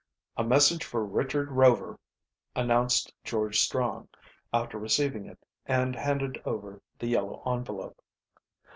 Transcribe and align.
"A 0.35 0.43
message 0.43 0.83
for 0.83 1.05
Richard 1.05 1.51
Rover," 1.51 1.99
announced 2.55 3.13
George 3.23 3.59
Strong, 3.59 4.07
after 4.51 4.79
receiving 4.79 5.27
it, 5.27 5.37
and 5.67 5.95
handed 5.95 6.41
over 6.43 6.81
the 6.97 7.07
yellow 7.09 7.43
envelope. 7.45 8.01